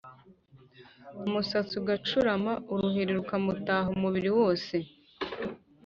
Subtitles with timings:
[1.27, 4.75] umusatsi ugacurama, uruheri rukamutaha umubiri wose